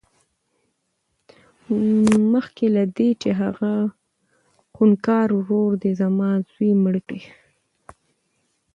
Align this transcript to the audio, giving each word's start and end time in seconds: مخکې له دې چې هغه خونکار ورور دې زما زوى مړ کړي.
مخکې 2.31 2.65
له 2.75 2.83
دې 2.95 3.09
چې 3.21 3.29
هغه 3.41 3.71
خونکار 4.75 5.27
ورور 5.39 5.71
دې 5.81 5.91
زما 6.01 6.31
زوى 6.51 6.71
مړ 6.83 6.95
کړي. 7.07 7.21